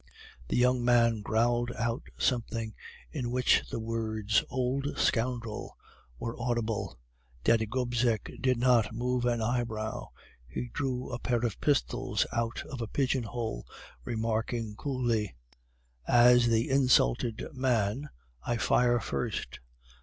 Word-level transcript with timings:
"The 0.47 0.57
young 0.57 0.83
man 0.83 1.21
growled 1.21 1.71
out 1.77 2.01
something, 2.17 2.73
in 3.11 3.29
which 3.29 3.69
the 3.69 3.79
words 3.79 4.43
'Old 4.49 4.97
scoundrel!' 4.97 5.77
were 6.17 6.35
audible. 6.41 6.97
Daddy 7.43 7.67
Gobseck 7.67 8.31
did 8.41 8.57
not 8.57 8.95
move 8.95 9.25
an 9.27 9.43
eyebrow. 9.43 10.07
He 10.47 10.69
drew 10.73 11.11
a 11.11 11.19
pair 11.19 11.45
of 11.45 11.61
pistols 11.61 12.25
out 12.33 12.63
of 12.65 12.81
a 12.81 12.87
pigeon 12.87 13.25
hole, 13.25 13.67
remarking 14.03 14.75
coolly: 14.75 15.35
"'As 16.07 16.47
the 16.47 16.67
insulted 16.71 17.49
man, 17.53 18.09
I 18.41 18.57
fire 18.57 18.99
first. 18.99 19.59